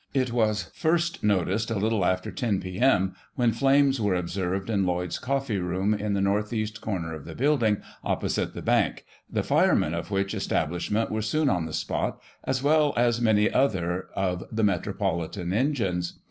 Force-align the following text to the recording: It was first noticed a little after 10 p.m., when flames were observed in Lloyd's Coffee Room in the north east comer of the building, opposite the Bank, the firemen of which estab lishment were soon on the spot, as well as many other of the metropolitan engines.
It 0.15 0.33
was 0.33 0.63
first 0.73 1.23
noticed 1.23 1.69
a 1.69 1.77
little 1.77 2.03
after 2.03 2.31
10 2.31 2.59
p.m., 2.61 3.13
when 3.35 3.51
flames 3.51 4.01
were 4.01 4.15
observed 4.15 4.67
in 4.67 4.83
Lloyd's 4.83 5.19
Coffee 5.19 5.59
Room 5.59 5.93
in 5.93 6.13
the 6.15 6.21
north 6.21 6.51
east 6.51 6.81
comer 6.81 7.13
of 7.13 7.23
the 7.25 7.35
building, 7.35 7.83
opposite 8.03 8.55
the 8.55 8.63
Bank, 8.63 9.05
the 9.29 9.43
firemen 9.43 9.93
of 9.93 10.09
which 10.09 10.33
estab 10.33 10.69
lishment 10.71 11.11
were 11.11 11.21
soon 11.21 11.49
on 11.49 11.67
the 11.67 11.71
spot, 11.73 12.19
as 12.45 12.63
well 12.63 12.93
as 12.97 13.21
many 13.21 13.47
other 13.51 14.07
of 14.15 14.43
the 14.51 14.63
metropolitan 14.63 15.53
engines. 15.53 16.13